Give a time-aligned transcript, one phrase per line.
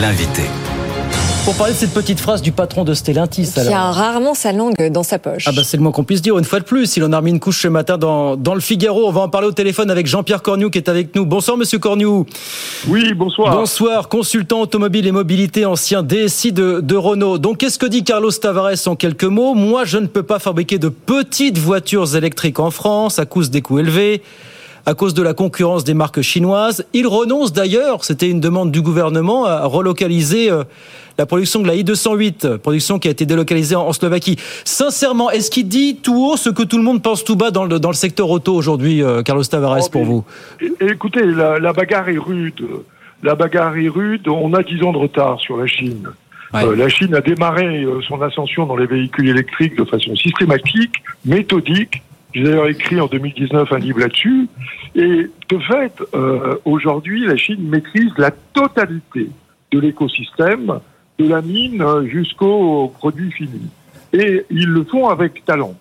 [0.00, 0.42] l'invité.
[1.44, 4.90] Pour parler de cette petite phrase du patron de Stellantis, Qui a rarement sa langue
[4.90, 5.44] dans sa poche.
[5.46, 6.38] Ah bah c'est le moins qu'on puisse dire.
[6.38, 8.60] Une fois de plus, il en a remis une couche ce matin dans, dans le
[8.60, 9.06] Figaro.
[9.06, 11.26] On va en parler au téléphone avec Jean-Pierre Cornu qui est avec nous.
[11.26, 12.06] Bonsoir Monsieur Cornu.
[12.88, 13.54] Oui, bonsoir.
[13.54, 17.36] Bonsoir, consultant automobile et mobilité, ancien DSI de, de Renault.
[17.36, 19.54] Donc qu'est-ce que dit Carlos Tavares en quelques mots?
[19.54, 23.60] Moi, je ne peux pas fabriquer de petites voitures électriques en France à cause des
[23.60, 24.22] coûts élevés
[24.86, 26.86] à cause de la concurrence des marques chinoises.
[26.92, 30.64] Il renonce d'ailleurs, c'était une demande du gouvernement, à relocaliser euh,
[31.18, 34.36] la production de la I-208, production qui a été délocalisée en Slovaquie.
[34.64, 37.64] Sincèrement, est-ce qu'il dit tout haut ce que tout le monde pense tout bas dans
[37.64, 40.24] le, dans le secteur auto aujourd'hui, euh, Carlos Tavares, Oh, pour vous?
[40.80, 42.62] Écoutez, la, la bagarre est rude.
[43.22, 44.28] La bagarre est rude.
[44.28, 46.08] On a 10 ans de retard sur la Chine.
[46.52, 46.64] Ouais.
[46.64, 52.02] Euh, la Chine a démarré son ascension dans les véhicules électriques de façon systématique, méthodique.
[52.34, 54.48] J'ai d'ailleurs écrit en 2019 un livre là-dessus.
[54.96, 59.28] Et de fait, euh, aujourd'hui, la Chine maîtrise la totalité
[59.70, 60.80] de l'écosystème,
[61.18, 63.68] de la mine jusqu'au produit fini.
[64.12, 65.74] Et ils le font avec talent.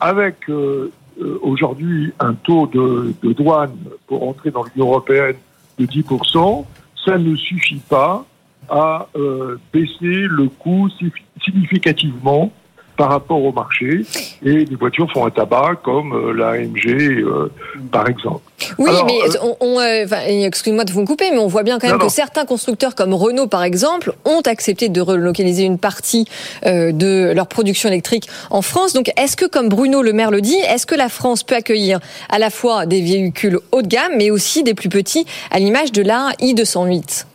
[0.00, 3.76] Avec euh, euh, aujourd'hui un taux de, de douane
[4.06, 5.36] pour entrer dans l'Union européenne
[5.78, 6.64] de 10%,
[7.04, 8.24] ça ne suffit pas
[8.68, 11.12] à euh, baisser le coût si-
[11.44, 12.52] significativement
[12.96, 14.02] par rapport au marché.
[14.44, 17.50] Et les voitures font un tabac comme euh, la AMG, euh,
[17.90, 18.40] par exemple.
[18.78, 20.06] Oui, Alors, mais euh, on, on, euh,
[20.46, 22.06] excuse-moi de vous couper, mais on voit bien quand même Non, non.
[22.08, 26.26] que certains constructeurs comme Renault, par exemple, ont accepté de relocaliser une partie
[26.66, 28.92] euh, de leur production électrique en France.
[28.92, 31.98] Donc, est-ce que, comme Bruno Le Maire le dit, est-ce que la France peut accueillir
[32.30, 35.92] à la fois des véhicules haut de gamme, mais aussi des plus petits, à l'image
[35.92, 37.26] de la i208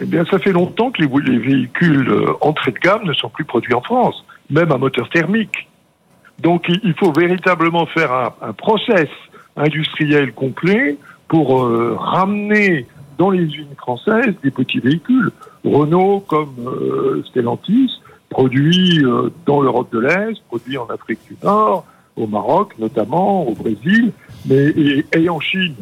[0.00, 3.44] Eh bien, ça fait longtemps que les, les véhicules entrée de gamme ne sont plus
[3.44, 5.68] produits en France, même à moteur thermique.
[6.40, 9.08] Donc, il, faut véritablement faire un, un process
[9.56, 10.96] industriel complet
[11.28, 12.86] pour euh, ramener
[13.18, 15.30] dans les usines françaises des petits véhicules.
[15.64, 17.90] Renault, comme euh, Stellantis,
[18.28, 23.54] produit euh, dans l'Europe de l'Est, produit en Afrique du Nord, au Maroc notamment, au
[23.54, 24.12] Brésil,
[24.46, 25.74] mais et, et en Chine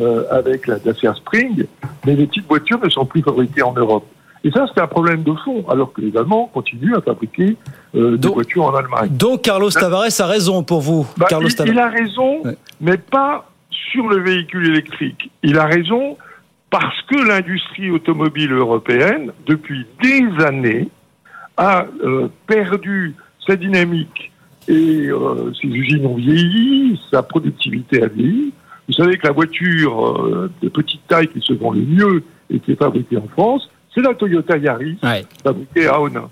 [0.00, 1.64] euh, avec la Dacia Spring,
[2.04, 4.06] mais les petites voitures ne sont plus fabriquées en Europe.
[4.42, 7.56] Et ça, c'est un problème de fond, alors que les Allemands continuent à fabriquer
[7.94, 9.10] euh, des Donc- voitures en Allemagne.
[9.12, 11.06] Donc Carlos Tavares a raison pour vous.
[11.18, 11.74] Bah, Carlos il, Tavares.
[11.74, 12.56] il a raison, Ouais.
[12.80, 13.50] mais pas
[13.92, 15.30] sur le véhicule électrique.
[15.42, 16.16] Il a raison
[16.70, 20.88] parce que l'industrie automobile européenne, depuis des années,
[21.56, 23.14] a euh, perdu
[23.46, 24.32] sa dynamique
[24.68, 28.52] et euh, ses usines ont vieilli, sa productivité a vieilli.
[28.88, 32.58] Vous savez que la voiture euh, de petite taille qui se vend le mieux et
[32.60, 35.24] qui est fabriquée en France, c'est la Toyota Yaris Ouais.
[35.42, 36.28] fabriqué à Honin.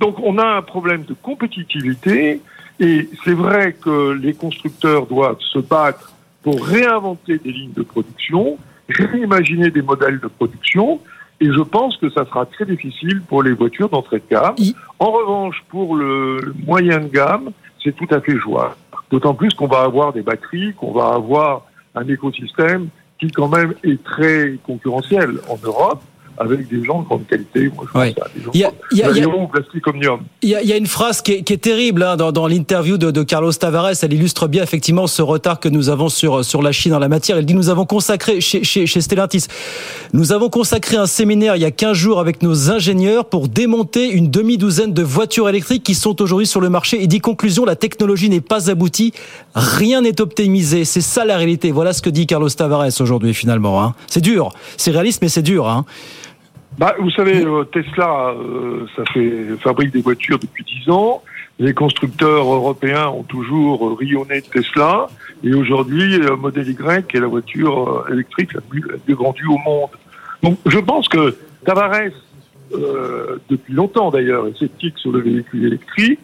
[0.00, 2.40] Donc on a un problème de compétitivité
[2.80, 6.12] et c'est vrai que les constructeurs doivent se battre
[6.42, 8.58] pour réinventer des lignes de production,
[8.88, 11.00] réimaginer des modèles de production
[11.40, 14.54] et je pense que ça sera très difficile pour les voitures d'entrée de gamme.
[14.98, 17.50] En revanche, pour le le moyen de gamme,
[17.82, 18.74] c'est tout à fait jouable.
[19.10, 21.62] D'autant plus qu'on va avoir des batteries, qu'on va avoir
[21.94, 26.02] un écosystème qui quand même est très concurrentiel en Europe
[26.38, 27.70] avec des gens de grande qualité.
[27.74, 28.12] Moi, je Ouais.
[28.14, 29.46] pense à des gens Il y a- il y a- il y a- Valeo ou
[29.48, 30.20] Plastic Omnium.
[30.42, 32.32] Il y, a, il y a une phrase qui est, qui est terrible hein, dans,
[32.32, 33.92] dans l'interview de, de Carlos Tavares.
[34.02, 37.08] Elle illustre bien effectivement ce retard que nous avons sur, sur la Chine en la
[37.08, 37.36] matière.
[37.38, 39.46] Elle dit nous avons consacré chez, chez, chez Stellantis,
[40.12, 44.08] nous avons consacré un séminaire il y a 15 jours avec nos ingénieurs pour démonter
[44.10, 46.98] une demi-douzaine de voitures électriques qui sont aujourd'hui sur le marché.
[47.00, 49.12] Il dit conclusion, la technologie n'est pas aboutie,
[49.54, 50.84] rien n'est optimisé.
[50.84, 51.72] C'est ça la réalité.
[51.72, 53.82] Voilà ce que dit Carlos Tavares aujourd'hui finalement.
[53.82, 53.94] Hein.
[54.06, 55.68] C'est dur, c'est réaliste mais c'est dur.
[55.68, 55.84] Hein.
[56.78, 61.22] Bah, vous savez, euh, Tesla, euh, ça fait fabrique des voitures depuis 10 ans.
[61.58, 65.06] Les constructeurs européens ont toujours euh, rayonné de Tesla.
[65.42, 69.56] Et aujourd'hui, le modèle Y est la voiture électrique la plus, la plus vendue au
[69.58, 69.88] monde.
[70.42, 71.34] Donc, je pense que
[71.64, 72.10] Tavares,
[72.74, 76.20] euh, depuis longtemps d'ailleurs, est sceptique sur le véhicule électrique.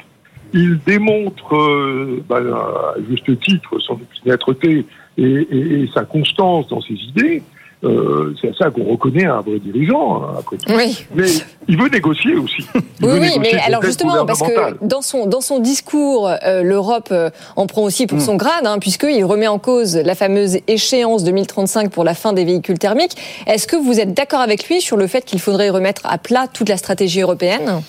[0.53, 4.85] Il démontre, euh, bah, à juste titre, son opiniâtreté
[5.17, 7.43] et, et- et sa constance dans ses idées.
[7.85, 10.73] Euh, c'est à ça qu'on reconnaît un vrai dirigeant, hein, après tout.
[10.73, 11.05] Oui.
[11.17, 11.27] Mais
[11.67, 12.65] il veut négocier aussi.
[12.77, 16.63] Il Oui, oui, négocier mais alors justement, parce que dans son, dans son discours, euh,
[16.63, 18.07] l'Europe euh, en prend aussi Mm.
[18.07, 22.33] pour son grade, hein, puisqu'il remet en cause la fameuse échéance 2035 pour la fin
[22.33, 23.17] des véhicules thermiques.
[23.49, 26.47] Est-ce que vous êtes d'accord avec lui sur le fait qu'il faudrait remettre à plat
[26.53, 27.83] toute la stratégie européenne?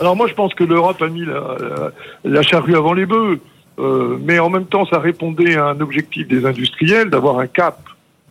[0.00, 1.90] Alors moi, je pense que l'Europe a mis la, la-
[2.24, 3.40] la charrue avant les bœufs.
[3.78, 7.78] Euh, mais en même temps, ça répondait à un objectif des industriels d'avoir un cap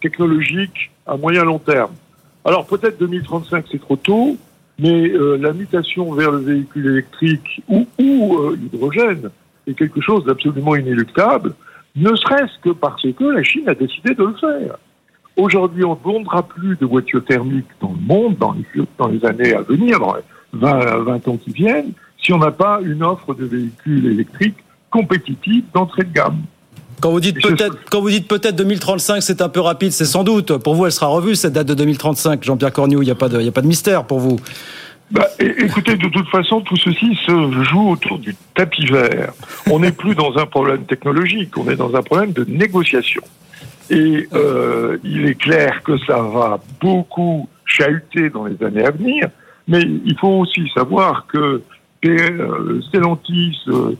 [0.01, 1.91] technologique à moyen long terme.
[2.43, 4.37] Alors peut-être 2035, c'est trop tôt,
[4.79, 9.29] mais euh, la mutation vers le véhicule électrique ou, ou euh, hydrogène
[9.67, 11.53] est quelque chose d'absolument inéluctable,
[11.95, 14.77] ne serait-ce que parce que la Chine a décidé de le faire.
[15.37, 19.61] Aujourd'hui, on ne vendra plus de voitures thermiques dans le monde dans les, années à
[19.61, 20.21] venir, dans les
[20.53, 21.91] 20, 20 ans qui viennent,
[22.21, 24.57] si on n'a pas une offre de véhicules électriques
[24.89, 26.41] compétitive d'entrée de gamme.
[27.05, 30.23] Quand vous dites peut-être, quand vous dites peut-être 2035, c'est un peu rapide, c'est sans
[30.23, 30.57] doute.
[30.57, 32.95] Pour vous, elle sera revue cette date de 2035, Jean-Pierre Cornu.
[32.95, 34.39] Il n'y a pas de, il y a pas de mystère pour vous.
[35.11, 39.33] Bah, écoutez, de toute façon, tout ceci se joue autour du tapis vert.
[39.69, 43.21] On n'est plus dans un problème technologique, on est dans un problème de négociation.
[43.91, 49.29] Et euh, il est clair que ça va beaucoup chahuter dans les années à venir,
[49.67, 51.61] mais il faut aussi savoir que
[52.03, 53.95] euh, Stellantis euh,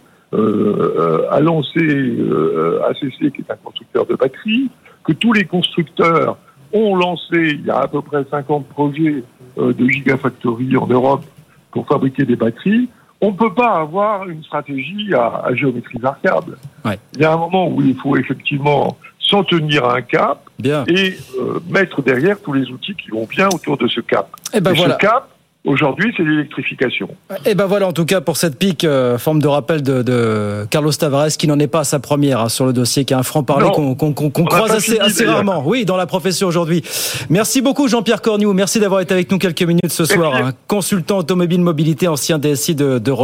[1.32, 4.70] a lancé euh, ACC, qui est un constructeur de batteries,
[5.04, 6.38] que tous les constructeurs
[6.74, 9.24] ont lancé, il y a à peu près 50 projets
[9.58, 11.24] euh, de gigafactory en Europe
[11.72, 12.90] pour fabriquer des batteries,
[13.22, 16.58] on ne peut pas avoir une stratégie à, à géométrie variable.
[16.84, 17.00] Ouais.
[17.16, 20.84] Il y a un moment où il faut effectivement s'en tenir à un cap Bien.
[20.88, 24.30] et euh, mettre derrière tous les outils qui vont bien autour de ce cap.
[24.54, 24.94] Eh ben et voilà.
[24.96, 25.30] ce cap,
[25.65, 27.09] aujourd'hui, c'est l'électrification.
[27.45, 30.65] Et ben voilà, en tout cas, pour cette pique, euh, forme de rappel de, de
[30.69, 33.19] Carlos Tavares, qui n'en est pas à sa première hein, sur le dossier, qui a
[33.19, 35.63] un franc-parler qu'on croise assez, rarement.
[35.65, 36.83] Oui, dans la profession aujourd'hui.
[37.29, 38.45] Merci beaucoup, Jean-Pierre Cornu.
[38.53, 40.35] Merci d'avoir été avec nous quelques minutes ce soir.
[40.35, 40.51] Hein.
[40.67, 43.23] Consultant automobile mobilité, ancien DSI de, de Renault.